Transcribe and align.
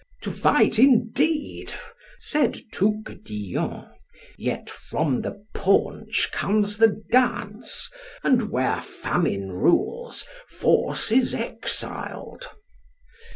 To 0.23 0.31
fight, 0.31 0.79
indeed, 0.79 1.73
said 2.17 2.59
Touquedillon; 2.71 3.87
yet 4.35 4.67
from 4.67 5.21
the 5.21 5.45
paunch 5.53 6.31
comes 6.31 6.79
the 6.79 7.03
dance, 7.11 7.87
and 8.23 8.49
where 8.49 8.81
famine 8.81 9.51
rules 9.51 10.25
force 10.49 11.11
is 11.11 11.35
exiled. 11.35 12.47